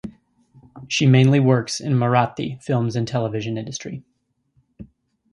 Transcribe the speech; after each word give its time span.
She 0.87 1.05
mainly 1.05 1.39
works 1.39 1.79
in 1.79 1.93
Marathi 1.93 2.59
films 2.63 2.95
and 2.95 3.07
television 3.07 3.55
industry. 3.55 4.01